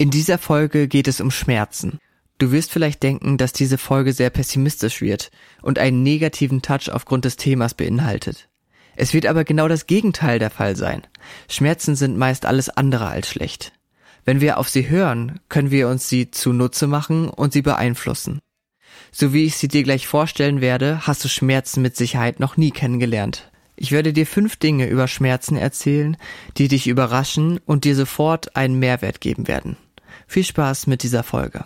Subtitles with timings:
[0.00, 1.98] In dieser Folge geht es um Schmerzen.
[2.38, 5.30] Du wirst vielleicht denken, dass diese Folge sehr pessimistisch wird
[5.60, 8.48] und einen negativen Touch aufgrund des Themas beinhaltet.
[8.96, 11.02] Es wird aber genau das Gegenteil der Fall sein.
[11.50, 13.72] Schmerzen sind meist alles andere als schlecht.
[14.24, 18.38] Wenn wir auf sie hören, können wir uns sie zunutze machen und sie beeinflussen.
[19.12, 22.70] So wie ich sie dir gleich vorstellen werde, hast du Schmerzen mit Sicherheit noch nie
[22.70, 23.50] kennengelernt.
[23.76, 26.16] Ich werde dir fünf Dinge über Schmerzen erzählen,
[26.56, 29.76] die dich überraschen und dir sofort einen Mehrwert geben werden.
[30.30, 31.64] Viel Spaß mit dieser Folge.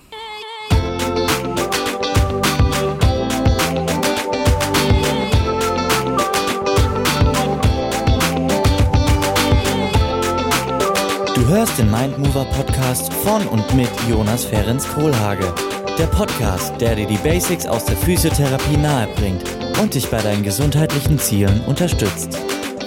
[11.35, 15.55] Du hörst den Mindmover Podcast von und mit Jonas Ferens Kohlhage.
[15.99, 19.45] Der Podcast, der dir die Basics aus der Physiotherapie nahebringt
[19.79, 22.39] und dich bei deinen gesundheitlichen Zielen unterstützt.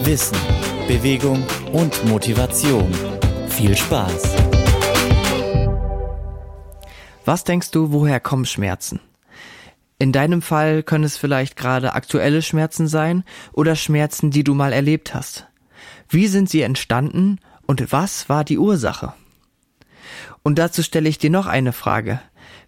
[0.02, 0.38] Wissen,
[0.88, 2.92] Bewegung und Motivation.
[3.50, 4.47] Viel Spaß!
[7.28, 9.02] Was denkst du, woher kommen Schmerzen?
[10.00, 14.72] In deinem Fall können es vielleicht gerade aktuelle Schmerzen sein oder Schmerzen, die du mal
[14.72, 15.46] erlebt hast.
[16.08, 19.12] Wie sind sie entstanden und was war die Ursache?
[20.42, 22.22] Und dazu stelle ich dir noch eine Frage.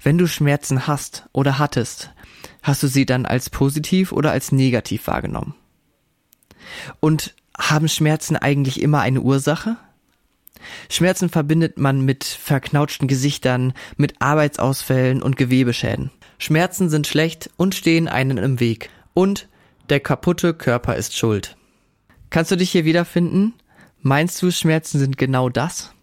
[0.04, 2.12] Wenn du Schmerzen hast oder hattest,
[2.62, 5.56] hast du sie dann als positiv oder als negativ wahrgenommen?
[7.00, 9.78] Und haben Schmerzen eigentlich immer eine Ursache?
[10.90, 16.12] Schmerzen verbindet man mit verknautschten Gesichtern, mit Arbeitsausfällen und Gewebeschäden.
[16.38, 18.90] Schmerzen sind schlecht und stehen einen im Weg.
[19.14, 19.48] Und
[19.90, 21.58] der kaputte Körper ist schuld.
[22.30, 23.54] Kannst du dich hier wiederfinden?
[24.02, 25.94] Meinst du, Schmerzen sind genau das?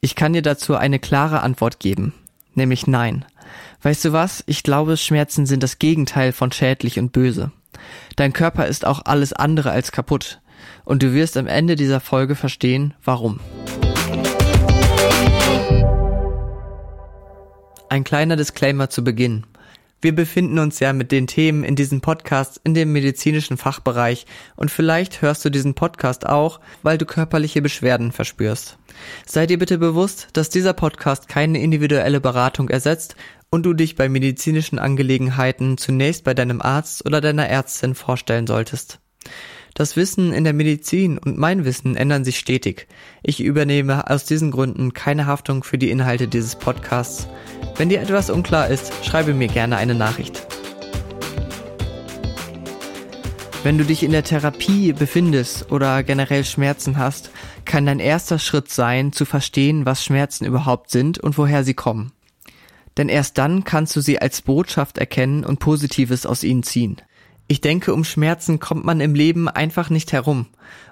[0.00, 2.14] Ich kann dir dazu eine klare Antwort geben,
[2.54, 3.24] nämlich nein.
[3.82, 4.44] Weißt du was?
[4.46, 7.50] Ich glaube, Schmerzen sind das Gegenteil von schädlich und böse.
[8.16, 10.40] Dein Körper ist auch alles andere als kaputt.
[10.88, 13.40] Und du wirst am Ende dieser Folge verstehen, warum.
[17.90, 19.44] Ein kleiner Disclaimer zu Beginn.
[20.00, 24.24] Wir befinden uns ja mit den Themen in diesem Podcast in dem medizinischen Fachbereich
[24.56, 28.78] und vielleicht hörst du diesen Podcast auch, weil du körperliche Beschwerden verspürst.
[29.26, 33.14] Sei dir bitte bewusst, dass dieser Podcast keine individuelle Beratung ersetzt
[33.50, 39.00] und du dich bei medizinischen Angelegenheiten zunächst bei deinem Arzt oder deiner Ärztin vorstellen solltest.
[39.78, 42.88] Das Wissen in der Medizin und mein Wissen ändern sich stetig.
[43.22, 47.28] Ich übernehme aus diesen Gründen keine Haftung für die Inhalte dieses Podcasts.
[47.76, 50.44] Wenn dir etwas unklar ist, schreibe mir gerne eine Nachricht.
[53.62, 57.30] Wenn du dich in der Therapie befindest oder generell Schmerzen hast,
[57.64, 62.10] kann dein erster Schritt sein, zu verstehen, was Schmerzen überhaupt sind und woher sie kommen.
[62.96, 67.00] Denn erst dann kannst du sie als Botschaft erkennen und Positives aus ihnen ziehen.
[67.50, 70.46] Ich denke, um Schmerzen kommt man im Leben einfach nicht herum.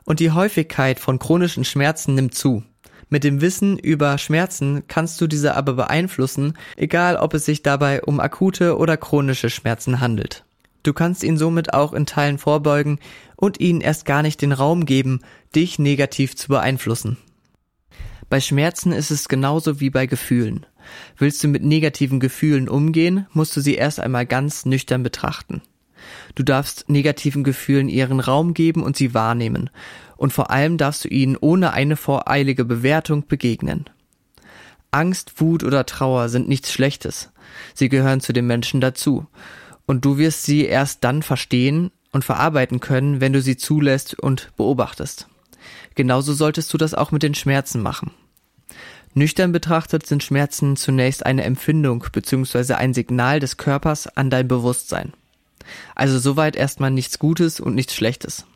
[0.05, 2.65] Und die Häufigkeit von chronischen Schmerzen nimmt zu.
[3.11, 8.03] Mit dem Wissen über Schmerzen kannst du diese aber beeinflussen, egal ob es sich dabei
[8.03, 10.45] um akute oder chronische Schmerzen handelt.
[10.83, 13.01] Du kannst ihn somit auch in Teilen vorbeugen
[13.37, 15.21] und ihnen erst gar nicht den Raum geben,
[15.55, 17.19] dich negativ zu beeinflussen.
[18.31, 20.65] Bei Schmerzen ist es genauso wie bei Gefühlen.
[21.19, 25.61] Willst du mit negativen Gefühlen umgehen, musst du sie erst einmal ganz nüchtern betrachten.
[26.35, 29.71] Du darfst negativen Gefühlen ihren Raum geben und sie wahrnehmen.
[30.17, 33.85] Und vor allem darfst du ihnen ohne eine voreilige Bewertung begegnen.
[34.91, 37.31] Angst, Wut oder Trauer sind nichts Schlechtes.
[37.75, 39.27] Sie gehören zu den Menschen dazu.
[39.87, 44.51] Und du wirst sie erst dann verstehen und verarbeiten können, wenn du sie zulässt und
[44.57, 45.29] beobachtest.
[45.95, 48.11] Genauso solltest du das auch mit den Schmerzen machen.
[49.15, 52.75] Nüchtern betrachtet sind Schmerzen zunächst eine Empfindung bzw.
[52.75, 55.15] ein Signal des Körpers an dein Bewusstsein.
[55.95, 58.47] Also soweit erstmal nichts Gutes und nichts Schlechtes.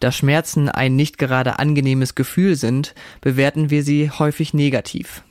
[0.00, 5.22] Da Schmerzen ein nicht gerade angenehmes Gefühl sind, bewerten wir sie häufig negativ.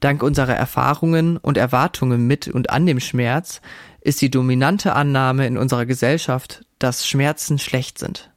[0.00, 3.60] Dank unserer Erfahrungen und Erwartungen mit und an dem Schmerz
[4.00, 8.30] ist die dominante Annahme in unserer Gesellschaft, dass Schmerzen schlecht sind.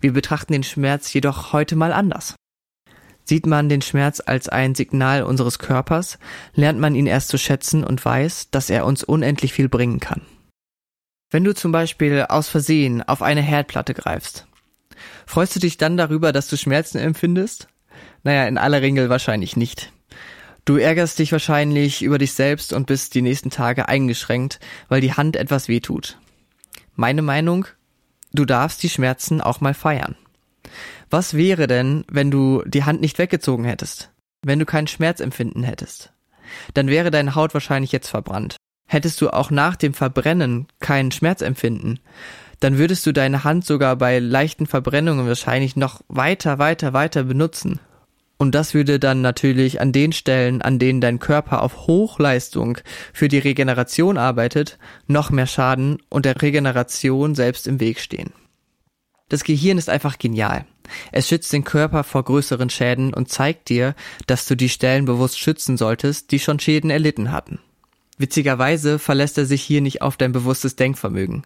[0.00, 2.34] Wir betrachten den Schmerz jedoch heute mal anders.
[3.24, 6.18] Sieht man den Schmerz als ein Signal unseres Körpers,
[6.54, 10.22] lernt man ihn erst zu schätzen und weiß, dass er uns unendlich viel bringen kann.
[11.30, 14.46] Wenn du zum Beispiel aus Versehen auf eine Herdplatte greifst,
[15.26, 17.68] freust du dich dann darüber, dass du Schmerzen empfindest?
[18.22, 19.92] Naja, in aller Regel wahrscheinlich nicht.
[20.64, 24.58] Du ärgerst dich wahrscheinlich über dich selbst und bist die nächsten Tage eingeschränkt,
[24.88, 26.18] weil die Hand etwas wehtut.
[26.94, 27.66] Meine Meinung?
[28.32, 30.16] Du darfst die Schmerzen auch mal feiern.
[31.10, 34.12] Was wäre denn, wenn du die Hand nicht weggezogen hättest?
[34.42, 36.12] Wenn du kein Schmerzempfinden hättest?
[36.72, 38.56] Dann wäre deine Haut wahrscheinlich jetzt verbrannt
[38.88, 42.00] hättest du auch nach dem Verbrennen keinen Schmerzempfinden,
[42.58, 47.78] dann würdest du deine Hand sogar bei leichten Verbrennungen wahrscheinlich noch weiter, weiter, weiter benutzen.
[48.36, 52.78] Und das würde dann natürlich an den Stellen, an denen dein Körper auf Hochleistung
[53.12, 58.32] für die Regeneration arbeitet, noch mehr schaden und der Regeneration selbst im Weg stehen.
[59.28, 60.64] Das Gehirn ist einfach genial.
[61.12, 63.94] Es schützt den Körper vor größeren Schäden und zeigt dir,
[64.26, 67.58] dass du die Stellen bewusst schützen solltest, die schon Schäden erlitten hatten.
[68.18, 71.44] Witzigerweise verlässt er sich hier nicht auf dein bewusstes Denkvermögen.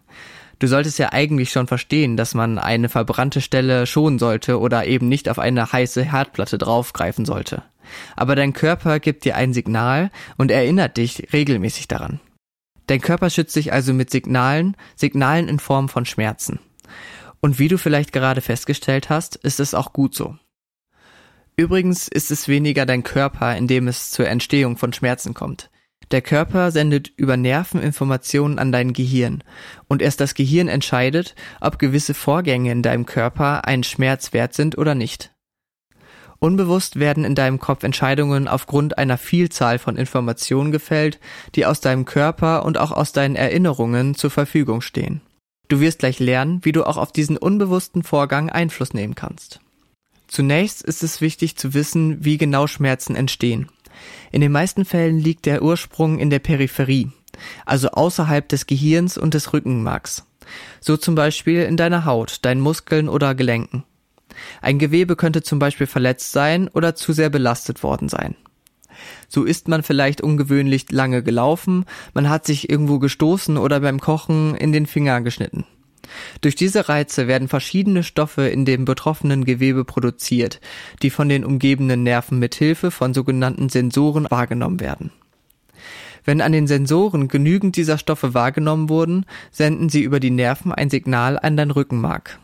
[0.59, 5.07] Du solltest ja eigentlich schon verstehen, dass man eine verbrannte Stelle schonen sollte oder eben
[5.07, 7.63] nicht auf eine heiße Herdplatte draufgreifen sollte.
[8.15, 12.19] Aber dein Körper gibt dir ein Signal und erinnert dich regelmäßig daran.
[12.87, 16.59] Dein Körper schützt sich also mit Signalen, Signalen in Form von Schmerzen.
[17.39, 20.37] Und wie du vielleicht gerade festgestellt hast, ist es auch gut so.
[21.55, 25.69] Übrigens ist es weniger dein Körper, in dem es zur Entstehung von Schmerzen kommt.
[26.13, 29.43] Der Körper sendet über Nerven Informationen an dein Gehirn
[29.87, 34.77] und erst das Gehirn entscheidet, ob gewisse Vorgänge in deinem Körper einen Schmerz wert sind
[34.77, 35.31] oder nicht.
[36.37, 41.19] Unbewusst werden in deinem Kopf Entscheidungen aufgrund einer Vielzahl von Informationen gefällt,
[41.55, 45.21] die aus deinem Körper und auch aus deinen Erinnerungen zur Verfügung stehen.
[45.67, 49.61] Du wirst gleich lernen, wie du auch auf diesen unbewussten Vorgang Einfluss nehmen kannst.
[50.27, 53.69] Zunächst ist es wichtig zu wissen, wie genau Schmerzen entstehen.
[54.31, 57.11] In den meisten Fällen liegt der Ursprung in der Peripherie,
[57.65, 60.25] also außerhalb des Gehirns und des Rückenmarks.
[60.79, 63.83] So zum Beispiel in deiner Haut, deinen Muskeln oder Gelenken.
[64.61, 68.35] Ein Gewebe könnte zum Beispiel verletzt sein oder zu sehr belastet worden sein.
[69.27, 74.55] So ist man vielleicht ungewöhnlich lange gelaufen, man hat sich irgendwo gestoßen oder beim Kochen
[74.55, 75.65] in den Finger geschnitten.
[76.41, 80.59] Durch diese Reize werden verschiedene Stoffe in dem betroffenen Gewebe produziert,
[81.01, 85.11] die von den umgebenden Nerven mit Hilfe von sogenannten Sensoren wahrgenommen werden.
[86.25, 90.89] Wenn an den Sensoren genügend dieser Stoffe wahrgenommen wurden, senden sie über die Nerven ein
[90.89, 92.39] Signal an dein Rückenmark.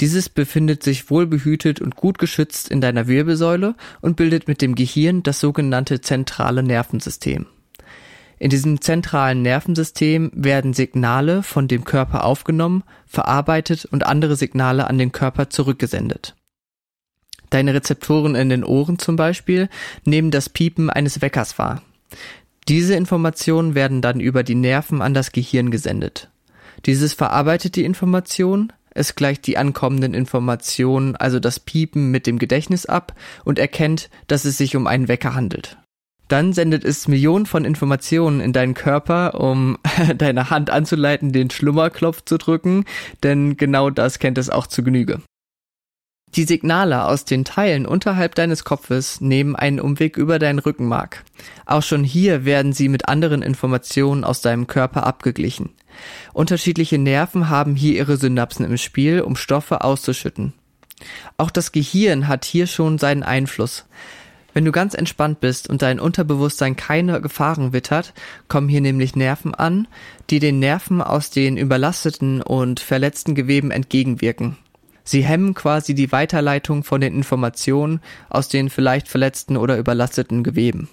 [0.00, 5.22] Dieses befindet sich wohlbehütet und gut geschützt in deiner Wirbelsäule und bildet mit dem Gehirn
[5.22, 7.46] das sogenannte zentrale Nervensystem.
[8.38, 14.98] In diesem zentralen Nervensystem werden Signale von dem Körper aufgenommen, verarbeitet und andere Signale an
[14.98, 16.34] den Körper zurückgesendet.
[17.50, 19.68] Deine Rezeptoren in den Ohren zum Beispiel
[20.04, 21.82] nehmen das Piepen eines Weckers wahr.
[22.68, 26.28] Diese Informationen werden dann über die Nerven an das Gehirn gesendet.
[26.84, 32.86] Dieses verarbeitet die Information, es gleicht die ankommenden Informationen, also das Piepen mit dem Gedächtnis
[32.86, 35.78] ab und erkennt, dass es sich um einen Wecker handelt.
[36.28, 39.78] Dann sendet es Millionen von Informationen in deinen Körper, um
[40.16, 42.84] deine Hand anzuleiten, den Schlummerklopf zu drücken,
[43.22, 45.20] denn genau das kennt es auch zu Genüge.
[46.34, 51.24] Die Signale aus den Teilen unterhalb deines Kopfes nehmen einen Umweg über dein Rückenmark.
[51.64, 55.70] Auch schon hier werden sie mit anderen Informationen aus deinem Körper abgeglichen.
[56.34, 60.52] Unterschiedliche Nerven haben hier ihre Synapsen im Spiel, um Stoffe auszuschütten.
[61.38, 63.86] Auch das Gehirn hat hier schon seinen Einfluss.
[64.56, 68.14] Wenn du ganz entspannt bist und dein Unterbewusstsein keine Gefahren wittert,
[68.48, 69.86] kommen hier nämlich Nerven an,
[70.30, 74.56] die den Nerven aus den überlasteten und verletzten Geweben entgegenwirken.
[75.04, 78.00] Sie hemmen quasi die Weiterleitung von den Informationen
[78.30, 80.88] aus den vielleicht verletzten oder überlasteten Geweben.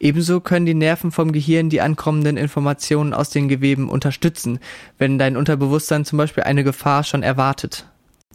[0.00, 4.58] Ebenso können die Nerven vom Gehirn die ankommenden Informationen aus den Geweben unterstützen,
[4.98, 7.86] wenn dein Unterbewusstsein zum Beispiel eine Gefahr schon erwartet.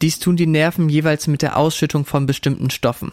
[0.01, 3.11] Dies tun die Nerven jeweils mit der Ausschüttung von bestimmten Stoffen.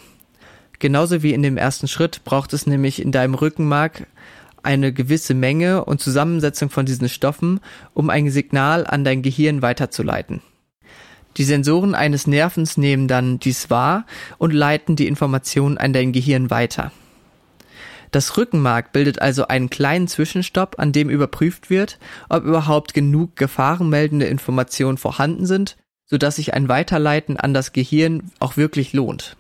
[0.81, 4.07] Genauso wie in dem ersten Schritt braucht es nämlich in deinem Rückenmark
[4.63, 7.61] eine gewisse Menge und Zusammensetzung von diesen Stoffen,
[7.93, 10.41] um ein Signal an dein Gehirn weiterzuleiten.
[11.37, 14.07] Die Sensoren eines Nervens nehmen dann dies wahr
[14.39, 16.93] und leiten die Informationen an dein Gehirn weiter.
[18.11, 24.27] Das Rückenmark bildet also einen kleinen Zwischenstopp, an dem überprüft wird, ob überhaupt genug gefahrenmeldende
[24.27, 25.77] Informationen vorhanden sind,
[26.07, 29.37] sodass sich ein Weiterleiten an das Gehirn auch wirklich lohnt.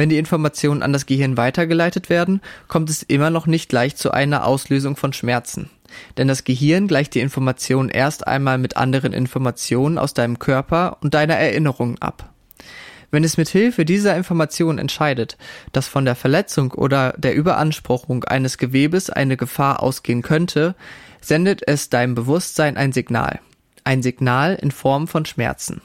[0.00, 4.12] Wenn die Informationen an das Gehirn weitergeleitet werden, kommt es immer noch nicht gleich zu
[4.12, 5.68] einer Auslösung von Schmerzen.
[6.16, 11.12] Denn das Gehirn gleicht die Informationen erst einmal mit anderen Informationen aus deinem Körper und
[11.12, 12.32] deiner Erinnerung ab.
[13.10, 15.36] Wenn es mit Hilfe dieser Informationen entscheidet,
[15.72, 20.76] dass von der Verletzung oder der Überanspruchung eines Gewebes eine Gefahr ausgehen könnte,
[21.20, 23.40] sendet es deinem Bewusstsein ein Signal.
[23.84, 25.82] Ein Signal in Form von Schmerzen.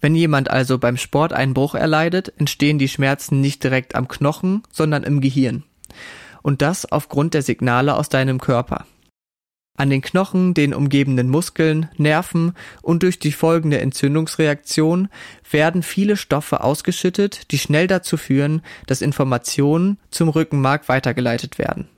[0.00, 4.62] Wenn jemand also beim Sport einen Bruch erleidet, entstehen die Schmerzen nicht direkt am Knochen,
[4.72, 5.64] sondern im Gehirn.
[6.42, 8.86] Und das aufgrund der Signale aus deinem Körper.
[9.76, 12.52] An den Knochen, den umgebenden Muskeln, Nerven
[12.82, 15.08] und durch die folgende Entzündungsreaktion
[15.50, 21.88] werden viele Stoffe ausgeschüttet, die schnell dazu führen, dass Informationen zum Rückenmark weitergeleitet werden.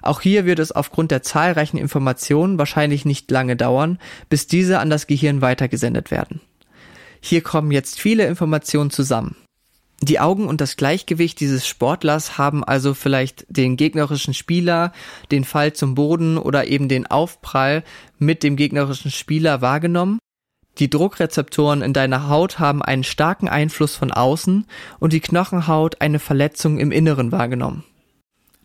[0.00, 3.98] Auch hier wird es aufgrund der zahlreichen Informationen wahrscheinlich nicht lange dauern,
[4.28, 6.40] bis diese an das Gehirn weitergesendet werden.
[7.24, 9.36] Hier kommen jetzt viele Informationen zusammen.
[10.02, 14.92] Die Augen und das Gleichgewicht dieses Sportlers haben also vielleicht den gegnerischen Spieler,
[15.30, 17.84] den Fall zum Boden oder eben den Aufprall
[18.18, 20.18] mit dem gegnerischen Spieler wahrgenommen.
[20.78, 24.66] Die Druckrezeptoren in deiner Haut haben einen starken Einfluss von außen
[24.98, 27.84] und die Knochenhaut eine Verletzung im Inneren wahrgenommen.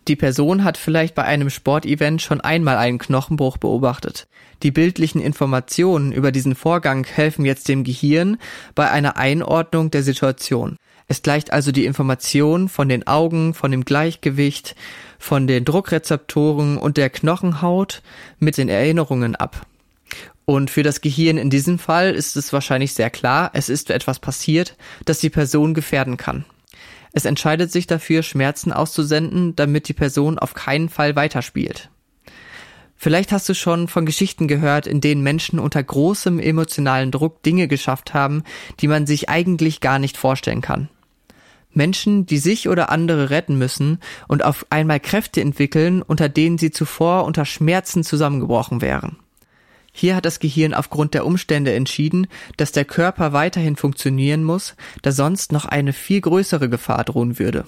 [0.08, 4.28] Die Person hat vielleicht bei einem Sportevent schon einmal einen Knochenbruch beobachtet.
[4.64, 8.38] Die bildlichen Informationen über diesen Vorgang helfen jetzt dem Gehirn
[8.74, 10.78] bei einer Einordnung der Situation.
[11.10, 14.76] Es gleicht also die Information von den Augen, von dem Gleichgewicht,
[15.20, 18.02] von den Druckrezeptoren und der Knochenhaut
[18.40, 19.66] mit den Erinnerungen ab.
[20.46, 24.20] Und für das Gehirn in diesem Fall ist es wahrscheinlich sehr klar, es ist etwas
[24.20, 26.46] passiert, das die Person gefährden kann.
[27.14, 31.90] Es entscheidet sich dafür, Schmerzen auszusenden, damit die Person auf keinen Fall weiterspielt.
[32.96, 37.68] Vielleicht hast du schon von Geschichten gehört, in denen Menschen unter großem emotionalen Druck Dinge
[37.68, 38.44] geschafft haben,
[38.80, 40.90] die man sich eigentlich gar nicht vorstellen kann.
[41.72, 46.72] Menschen, die sich oder andere retten müssen und auf einmal Kräfte entwickeln, unter denen sie
[46.72, 49.18] zuvor unter Schmerzen zusammengebrochen wären.
[50.00, 55.12] Hier hat das Gehirn aufgrund der Umstände entschieden, dass der Körper weiterhin funktionieren muss, da
[55.12, 57.66] sonst noch eine viel größere Gefahr drohen würde.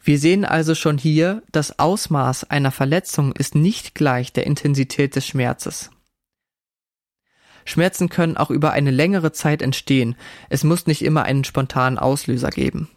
[0.00, 5.26] Wir sehen also schon hier, das Ausmaß einer Verletzung ist nicht gleich der Intensität des
[5.26, 5.90] Schmerzes.
[7.64, 10.14] Schmerzen können auch über eine längere Zeit entstehen,
[10.48, 12.88] es muss nicht immer einen spontanen Auslöser geben.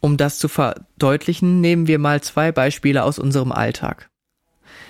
[0.00, 4.10] Um das zu verdeutlichen, nehmen wir mal zwei Beispiele aus unserem Alltag.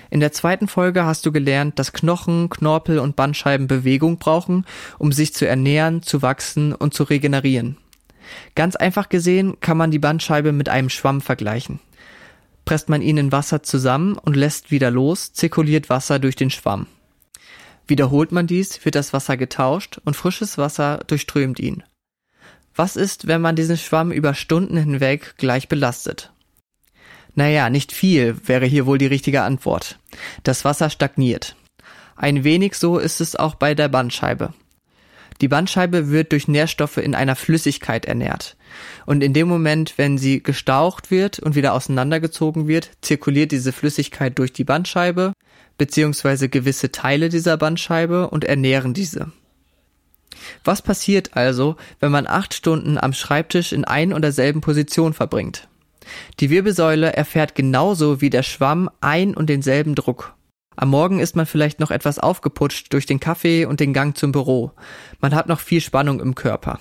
[0.09, 4.65] In der zweiten Folge hast du gelernt, dass Knochen, Knorpel und Bandscheiben Bewegung brauchen,
[4.97, 7.77] um sich zu ernähren, zu wachsen und zu regenerieren.
[8.55, 11.79] Ganz einfach gesehen kann man die Bandscheibe mit einem Schwamm vergleichen.
[12.65, 16.87] Presst man ihn in Wasser zusammen und lässt wieder los, zirkuliert Wasser durch den Schwamm.
[17.87, 21.83] Wiederholt man dies, wird das Wasser getauscht und frisches Wasser durchströmt ihn.
[22.75, 26.31] Was ist, wenn man diesen Schwamm über Stunden hinweg gleich belastet?
[27.35, 29.99] Naja, nicht viel wäre hier wohl die richtige Antwort.
[30.43, 31.55] Das Wasser stagniert.
[32.15, 34.53] Ein wenig so ist es auch bei der Bandscheibe.
[35.41, 38.57] Die Bandscheibe wird durch Nährstoffe in einer Flüssigkeit ernährt.
[39.05, 44.37] Und in dem Moment, wenn sie gestaucht wird und wieder auseinandergezogen wird, zirkuliert diese Flüssigkeit
[44.37, 45.31] durch die Bandscheibe
[45.77, 49.31] beziehungsweise gewisse Teile dieser Bandscheibe und ernähren diese.
[50.65, 55.68] Was passiert also, wenn man acht Stunden am Schreibtisch in ein und derselben Position verbringt?
[56.39, 60.35] Die Wirbelsäule erfährt genauso wie der Schwamm ein und denselben Druck.
[60.75, 64.31] Am Morgen ist man vielleicht noch etwas aufgeputscht durch den Kaffee und den Gang zum
[64.31, 64.71] Büro.
[65.19, 66.79] Man hat noch viel Spannung im Körper.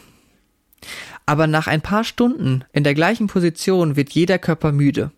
[1.26, 5.10] Aber nach ein paar Stunden in der gleichen Position wird jeder Körper müde.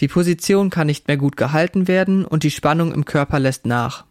[0.00, 4.04] Die Position kann nicht mehr gut gehalten werden und die Spannung im Körper lässt nach.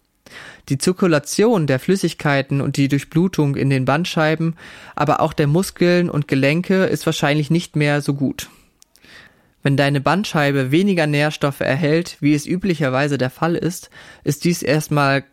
[0.69, 4.55] Die Zirkulation der Flüssigkeiten und die Durchblutung in den Bandscheiben,
[4.95, 8.49] aber auch der Muskeln und Gelenke ist wahrscheinlich nicht mehr so gut.
[9.63, 13.89] Wenn deine Bandscheibe weniger Nährstoffe erhält, wie es üblicherweise der Fall ist,
[14.23, 15.23] ist dies erstmal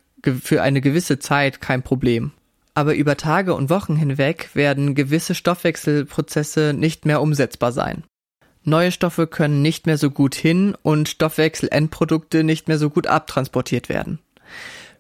[0.43, 2.33] für eine gewisse Zeit kein Problem.
[2.75, 8.05] Aber über Tage und Wochen hinweg werden gewisse Stoffwechselprozesse nicht mehr umsetzbar sein.
[8.63, 13.89] Neue Stoffe können nicht mehr so gut hin und Stoffwechselendprodukte nicht mehr so gut abtransportiert
[13.89, 14.19] werden.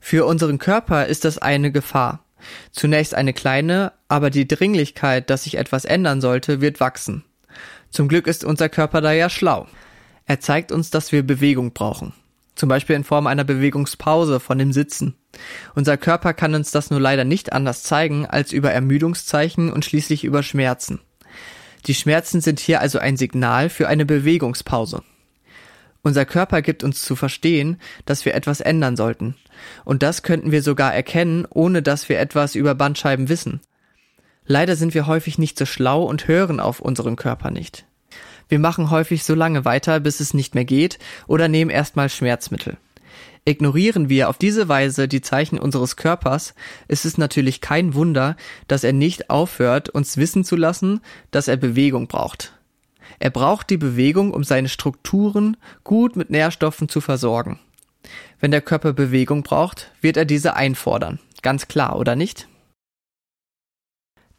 [0.00, 2.24] Für unseren Körper ist das eine Gefahr.
[2.72, 7.24] Zunächst eine kleine, aber die Dringlichkeit, dass sich etwas ändern sollte, wird wachsen.
[7.90, 9.66] Zum Glück ist unser Körper da ja schlau.
[10.26, 12.12] Er zeigt uns, dass wir Bewegung brauchen.
[12.54, 15.14] Zum Beispiel in Form einer Bewegungspause von dem Sitzen.
[15.74, 20.24] Unser Körper kann uns das nur leider nicht anders zeigen als über Ermüdungszeichen und schließlich
[20.24, 21.00] über Schmerzen.
[21.86, 25.02] Die Schmerzen sind hier also ein Signal für eine Bewegungspause.
[26.02, 29.36] Unser Körper gibt uns zu verstehen, dass wir etwas ändern sollten.
[29.84, 33.60] Und das könnten wir sogar erkennen, ohne dass wir etwas über Bandscheiben wissen.
[34.50, 37.84] Leider sind wir häufig nicht so schlau und hören auf unseren Körper nicht.
[38.48, 42.78] Wir machen häufig so lange weiter, bis es nicht mehr geht, oder nehmen erstmal Schmerzmittel.
[43.44, 46.54] Ignorieren wir auf diese Weise die Zeichen unseres Körpers,
[46.88, 48.36] ist es natürlich kein Wunder,
[48.68, 52.54] dass er nicht aufhört, uns wissen zu lassen, dass er Bewegung braucht.
[53.18, 57.58] Er braucht die Bewegung, um seine Strukturen gut mit Nährstoffen zu versorgen.
[58.40, 61.18] Wenn der Körper Bewegung braucht, wird er diese einfordern.
[61.42, 62.47] Ganz klar, oder nicht?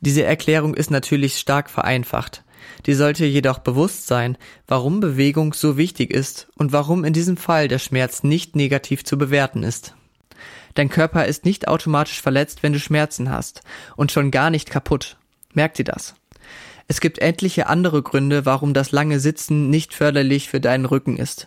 [0.02, 2.44] Diese Erklärung ist natürlich stark vereinfacht.
[2.86, 4.38] Die sollte jedoch bewusst sein,
[4.68, 9.18] warum Bewegung so wichtig ist und warum in diesem Fall der Schmerz nicht negativ zu
[9.18, 9.96] bewerten ist.
[10.76, 13.62] Dein Körper ist nicht automatisch verletzt, wenn du Schmerzen hast
[13.96, 15.18] und schon gar nicht kaputt.
[15.54, 16.16] Merkt ihr das?
[16.88, 21.46] Es gibt etliche andere Gründe, warum das lange Sitzen nicht förderlich für deinen Rücken ist.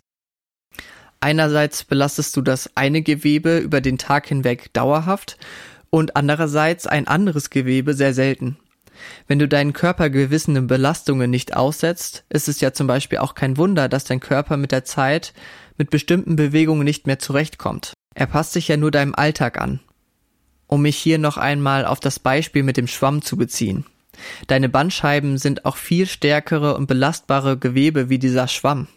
[1.19, 5.37] Einerseits belastest du das eine Gewebe über den Tag hinweg dauerhaft
[5.93, 8.57] und andererseits ein anderes Gewebe sehr selten.
[9.27, 13.57] Wenn du deinen Körper gewissen Belastungen nicht aussetzt, ist es ja zum Beispiel auch kein
[13.57, 15.33] Wunder, dass dein Körper mit der Zeit
[15.77, 17.93] mit bestimmten Bewegungen nicht mehr zurechtkommt.
[18.15, 19.81] Er passt sich ja nur deinem Alltag an.
[20.65, 23.85] Um mich hier noch einmal auf das Beispiel mit dem Schwamm zu beziehen.
[24.47, 28.87] Deine Bandscheiben sind auch viel stärkere und belastbare Gewebe wie dieser Schwamm.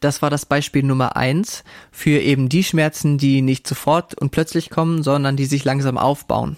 [0.00, 4.70] Das war das Beispiel Nummer eins für eben die Schmerzen, die nicht sofort und plötzlich
[4.70, 6.56] kommen, sondern die sich langsam aufbauen.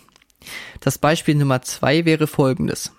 [0.81, 2.93] Das Beispiel Nummer zwei wäre folgendes.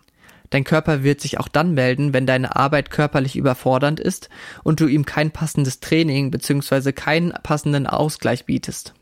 [0.50, 4.30] Dein Körper wird sich auch dann melden, wenn deine Arbeit körperlich überfordernd ist
[4.64, 6.92] und du ihm kein passendes Training bzw.
[6.92, 8.94] keinen passenden Ausgleich bietest.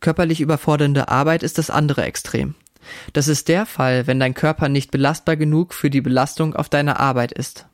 [0.00, 2.54] Körperlich überfordernde Arbeit ist das andere Extrem.
[3.12, 7.00] Das ist der Fall, wenn dein Körper nicht belastbar genug für die Belastung auf deiner
[7.00, 7.66] Arbeit ist.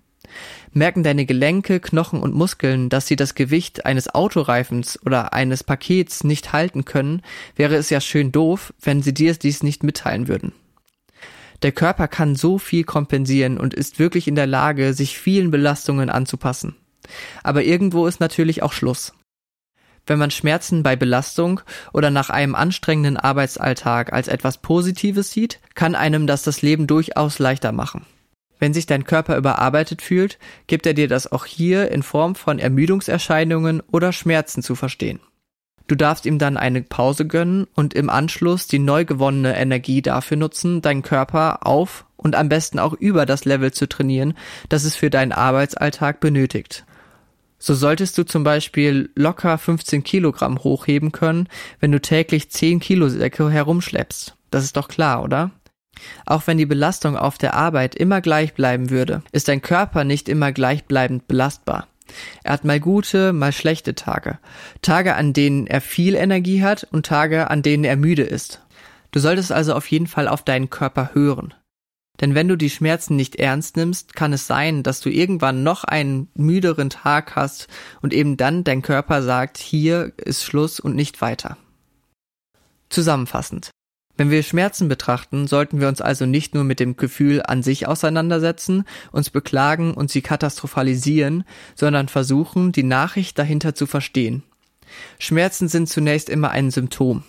[0.72, 6.24] Merken deine Gelenke, Knochen und Muskeln, dass sie das Gewicht eines Autoreifens oder eines Pakets
[6.24, 7.22] nicht halten können,
[7.56, 10.52] wäre es ja schön doof, wenn sie dir dies nicht mitteilen würden.
[11.62, 16.08] Der Körper kann so viel kompensieren und ist wirklich in der Lage, sich vielen Belastungen
[16.08, 16.76] anzupassen.
[17.42, 19.12] Aber irgendwo ist natürlich auch Schluss.
[20.06, 21.60] Wenn man Schmerzen bei Belastung
[21.92, 27.38] oder nach einem anstrengenden Arbeitsalltag als etwas Positives sieht, kann einem das das Leben durchaus
[27.38, 28.06] leichter machen.
[28.60, 30.38] Wenn sich dein Körper überarbeitet fühlt,
[30.68, 35.18] gibt er dir das auch hier in Form von Ermüdungserscheinungen oder Schmerzen zu verstehen.
[35.88, 40.36] Du darfst ihm dann eine Pause gönnen und im Anschluss die neu gewonnene Energie dafür
[40.36, 44.34] nutzen, deinen Körper auf und am besten auch über das Level zu trainieren,
[44.68, 46.84] das es für deinen Arbeitsalltag benötigt.
[47.58, 51.48] So solltest du zum Beispiel locker 15 Kilogramm hochheben können,
[51.80, 54.36] wenn du täglich 10 Kilo Säcke herumschleppst.
[54.50, 55.50] Das ist doch klar, oder?
[56.26, 60.28] Auch wenn die Belastung auf der Arbeit immer gleich bleiben würde, ist dein Körper nicht
[60.28, 61.88] immer gleichbleibend belastbar.
[62.42, 64.38] Er hat mal gute, mal schlechte Tage.
[64.82, 68.62] Tage, an denen er viel Energie hat und Tage, an denen er müde ist.
[69.12, 71.54] Du solltest also auf jeden Fall auf deinen Körper hören.
[72.20, 75.84] Denn wenn du die Schmerzen nicht ernst nimmst, kann es sein, dass du irgendwann noch
[75.84, 77.66] einen müderen Tag hast
[78.02, 81.56] und eben dann dein Körper sagt, hier ist Schluss und nicht weiter.
[82.90, 83.70] Zusammenfassend.
[84.20, 87.88] Wenn wir Schmerzen betrachten, sollten wir uns also nicht nur mit dem Gefühl an sich
[87.88, 94.42] auseinandersetzen, uns beklagen und sie katastrophalisieren, sondern versuchen, die Nachricht dahinter zu verstehen.
[95.18, 97.22] Schmerzen sind zunächst immer ein Symptom.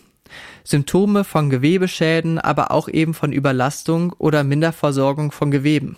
[0.65, 5.95] Symptome von Gewebeschäden, aber auch eben von Überlastung oder Minderversorgung von Geweben.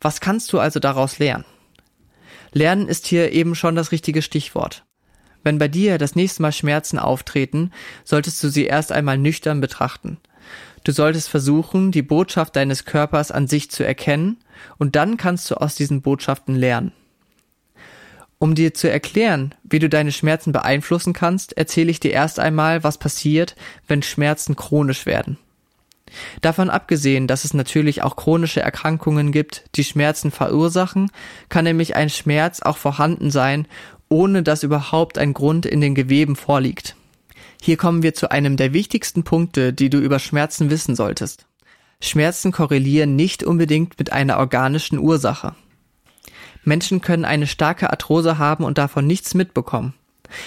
[0.00, 1.44] Was kannst du also daraus lernen?
[2.52, 4.83] Lernen ist hier eben schon das richtige Stichwort.
[5.44, 7.70] Wenn bei dir das nächste Mal Schmerzen auftreten,
[8.02, 10.16] solltest du sie erst einmal nüchtern betrachten.
[10.82, 14.38] Du solltest versuchen, die Botschaft deines Körpers an sich zu erkennen,
[14.78, 16.92] und dann kannst du aus diesen Botschaften lernen.
[18.38, 22.82] Um dir zu erklären, wie du deine Schmerzen beeinflussen kannst, erzähle ich dir erst einmal,
[22.82, 25.38] was passiert, wenn Schmerzen chronisch werden.
[26.42, 31.10] Davon abgesehen, dass es natürlich auch chronische Erkrankungen gibt, die Schmerzen verursachen,
[31.48, 33.66] kann nämlich ein Schmerz auch vorhanden sein
[34.14, 36.94] ohne dass überhaupt ein Grund in den Geweben vorliegt.
[37.60, 41.46] Hier kommen wir zu einem der wichtigsten Punkte, die du über Schmerzen wissen solltest.
[42.00, 45.56] Schmerzen korrelieren nicht unbedingt mit einer organischen Ursache.
[46.62, 49.94] Menschen können eine starke Arthrose haben und davon nichts mitbekommen.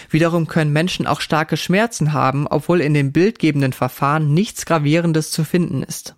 [0.09, 5.43] Wiederum können Menschen auch starke Schmerzen haben, obwohl in dem bildgebenden Verfahren nichts Gravierendes zu
[5.43, 6.15] finden ist.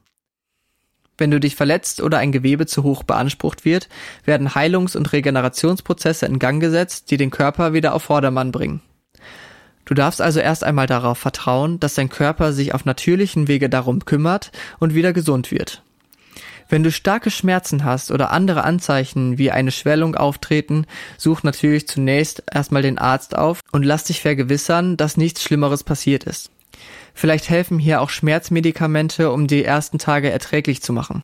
[1.19, 3.89] Wenn du dich verletzt oder ein Gewebe zu hoch beansprucht wird,
[4.23, 8.81] werden Heilungs- und Regenerationsprozesse in Gang gesetzt, die den Körper wieder auf Vordermann bringen.
[9.83, 14.05] Du darfst also erst einmal darauf vertrauen, dass dein Körper sich auf natürlichen Wege darum
[14.05, 15.83] kümmert und wieder gesund wird.
[16.69, 20.85] Wenn du starke Schmerzen hast oder andere Anzeichen wie eine Schwellung auftreten,
[21.17, 26.23] such natürlich zunächst erstmal den Arzt auf und lass dich vergewissern, dass nichts Schlimmeres passiert
[26.25, 26.51] ist.
[27.19, 31.21] Vielleicht helfen hier auch Schmerzmedikamente, um die ersten Tage erträglich zu machen.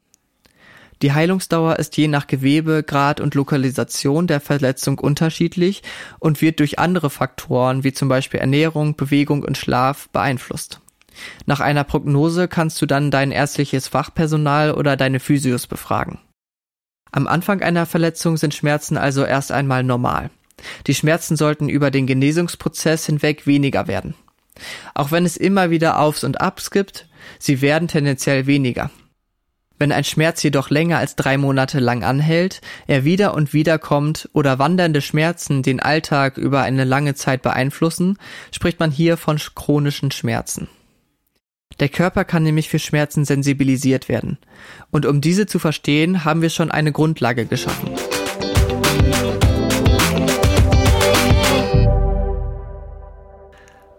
[1.02, 5.84] Die Heilungsdauer ist je nach Gewebe, Grad und Lokalisation der Verletzung unterschiedlich
[6.20, 10.82] und wird durch andere Faktoren wie zum Beispiel Ernährung, Bewegung und Schlaf beeinflusst.
[11.46, 16.20] Nach einer Prognose kannst du dann dein ärztliches Fachpersonal oder deine Physios befragen.
[17.14, 20.30] Am Anfang einer Verletzung sind Schmerzen also erst einmal normal.
[20.88, 24.14] Die Schmerzen sollten über den Genesungsprozess hinweg weniger werden.
[24.94, 27.08] Auch wenn es immer wieder Aufs und Abs gibt,
[27.40, 28.90] sie werden tendenziell weniger.
[29.78, 34.30] Wenn ein Schmerz jedoch länger als drei Monate lang anhält, er wieder und wieder kommt
[34.32, 38.18] oder wandernde Schmerzen den Alltag über eine lange Zeit beeinflussen,
[38.52, 40.70] spricht man hier von chronischen Schmerzen.
[41.82, 44.38] Der Körper kann nämlich für Schmerzen sensibilisiert werden.
[44.92, 47.90] Und um diese zu verstehen, haben wir schon eine Grundlage geschaffen.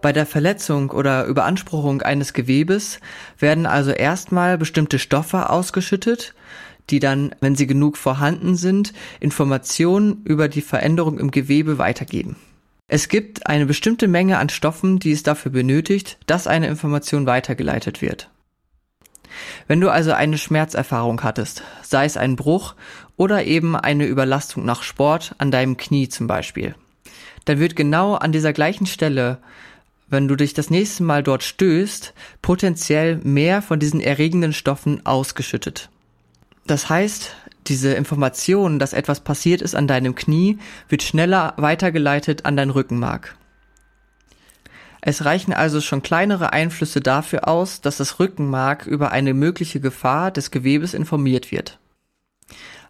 [0.01, 2.99] Bei der Verletzung oder Überanspruchung eines Gewebes
[3.39, 6.35] werden also erstmal bestimmte Stoffe ausgeschüttet,
[6.89, 12.37] die dann, wenn sie genug vorhanden sind, Informationen über die Veränderung im Gewebe weitergeben.
[12.87, 18.01] Es gibt eine bestimmte Menge an Stoffen, die es dafür benötigt, dass eine Information weitergeleitet
[18.01, 18.29] wird.
[19.67, 22.75] Wenn du also eine Schmerzerfahrung hattest, sei es ein Bruch
[23.17, 26.75] oder eben eine Überlastung nach Sport an deinem Knie zum Beispiel,
[27.43, 29.39] dann wird genau an dieser gleichen Stelle,
[30.09, 35.89] wenn du dich das nächste Mal dort stößt, potenziell mehr von diesen erregenden Stoffen ausgeschüttet.
[36.65, 37.33] Das heißt,
[37.67, 40.57] diese Information, dass etwas passiert ist an deinem Knie,
[40.89, 43.35] wird schneller weitergeleitet an dein Rückenmark.
[45.01, 50.31] Es reichen also schon kleinere Einflüsse dafür aus, dass das Rückenmark über eine mögliche Gefahr
[50.31, 51.79] des Gewebes informiert wird.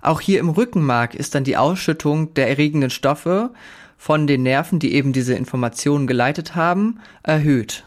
[0.02, 3.52] Auch hier im Rückenmark ist dann die Ausschüttung der erregenden Stoffe
[3.98, 7.84] von den Nerven, die eben diese Informationen geleitet haben, erhöht.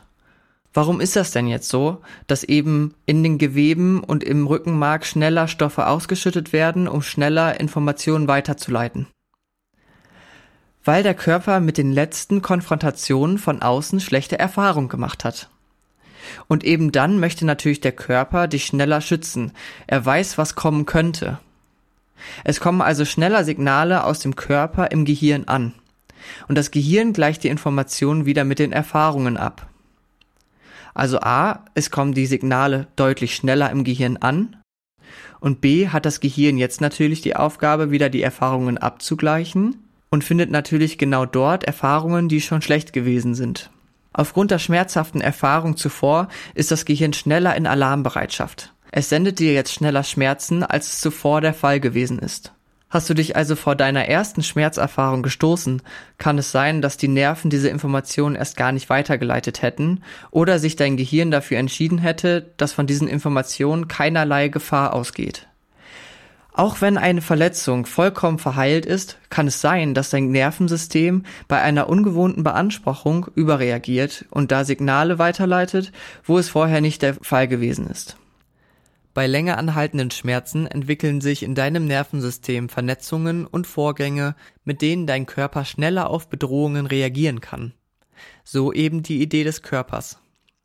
[0.72, 5.48] Warum ist das denn jetzt so, dass eben in den Geweben und im Rückenmark schneller
[5.48, 9.08] Stoffe ausgeschüttet werden, um schneller Informationen weiterzuleiten?
[10.84, 15.50] Weil der Körper mit den letzten Konfrontationen von außen schlechte Erfahrung gemacht hat.
[16.46, 19.52] Und eben dann möchte natürlich der Körper dich schneller schützen.
[19.88, 21.38] Er weiß, was kommen könnte.
[22.44, 25.74] Es kommen also schneller Signale aus dem Körper im Gehirn an.
[26.48, 29.66] Und das Gehirn gleicht die Informationen wieder mit den Erfahrungen ab.
[30.94, 34.56] Also A, es kommen die Signale deutlich schneller im Gehirn an.
[35.40, 39.76] Und B, hat das Gehirn jetzt natürlich die Aufgabe, wieder die Erfahrungen abzugleichen
[40.10, 43.70] und findet natürlich genau dort Erfahrungen, die schon schlecht gewesen sind.
[44.12, 48.74] Aufgrund der schmerzhaften Erfahrung zuvor ist das Gehirn schneller in Alarmbereitschaft.
[48.90, 52.52] Es sendet dir jetzt schneller Schmerzen, als es zuvor der Fall gewesen ist.
[52.90, 55.80] Hast du dich also vor deiner ersten Schmerzerfahrung gestoßen,
[56.18, 60.74] kann es sein, dass die Nerven diese Informationen erst gar nicht weitergeleitet hätten oder sich
[60.74, 65.46] dein Gehirn dafür entschieden hätte, dass von diesen Informationen keinerlei Gefahr ausgeht.
[66.52, 71.88] Auch wenn eine Verletzung vollkommen verheilt ist, kann es sein, dass dein Nervensystem bei einer
[71.88, 75.92] ungewohnten Beanspruchung überreagiert und da Signale weiterleitet,
[76.24, 78.16] wo es vorher nicht der Fall gewesen ist.
[79.12, 85.26] Bei länger anhaltenden Schmerzen entwickeln sich in deinem Nervensystem Vernetzungen und Vorgänge, mit denen dein
[85.26, 87.74] Körper schneller auf Bedrohungen reagieren kann.
[88.44, 90.18] So eben die Idee des Körpers.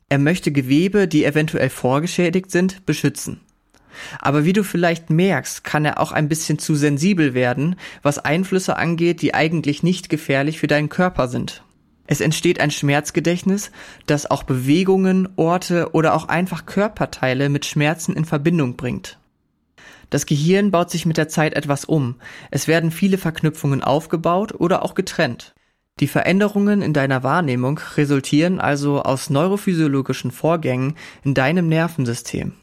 [0.10, 3.42] Er möchte Gewebe, die eventuell vorgeschädigt sind, beschützen.
[4.20, 8.76] Aber wie du vielleicht merkst, kann er auch ein bisschen zu sensibel werden, was Einflüsse
[8.78, 11.64] angeht, die eigentlich nicht gefährlich für deinen Körper sind.
[12.08, 13.72] Es entsteht ein Schmerzgedächtnis,
[14.06, 19.18] das auch Bewegungen, Orte oder auch einfach Körperteile mit Schmerzen in Verbindung bringt.
[20.10, 22.15] Das Gehirn baut sich mit der Zeit etwas um.
[22.52, 25.56] Es werden viele Verknüpfungen aufgebaut oder auch getrennt.
[26.00, 32.54] Die Veränderungen in deiner Wahrnehmung resultieren also aus neurophysiologischen Vorgängen in deinem Nervensystem.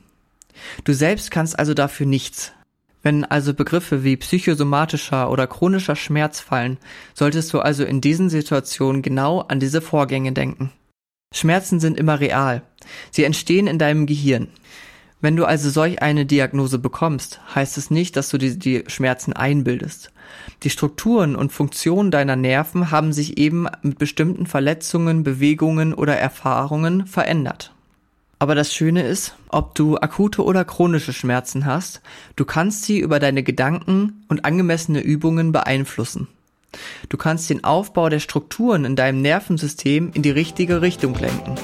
[0.84, 2.52] Du selbst kannst also dafür nichts.
[3.02, 6.78] Wenn also Begriffe wie psychosomatischer oder chronischer Schmerz fallen,
[7.14, 10.70] solltest du also in diesen Situationen genau an diese Vorgänge denken.
[11.34, 12.62] Schmerzen sind immer real.
[13.10, 14.48] Sie entstehen in deinem Gehirn.
[15.20, 19.32] Wenn du also solch eine Diagnose bekommst, heißt es nicht, dass du die, die Schmerzen
[19.32, 20.12] einbildest.
[20.64, 27.06] Die Strukturen und Funktionen deiner Nerven haben sich eben mit bestimmten Verletzungen, Bewegungen oder Erfahrungen
[27.06, 27.71] verändert.
[28.42, 32.00] Aber das Schöne ist, ob du akute oder chronische Schmerzen hast,
[32.34, 36.26] du kannst sie über deine Gedanken und angemessene Übungen beeinflussen.
[37.08, 41.54] Du kannst den Aufbau der Strukturen in deinem Nervensystem in die richtige Richtung lenken.